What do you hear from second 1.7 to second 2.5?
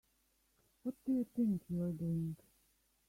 doing?